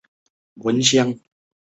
[0.03, 0.03] 珠
[0.71, 1.19] 崖郡人。